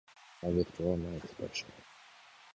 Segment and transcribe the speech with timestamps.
[0.41, 1.71] I withdraw my expression.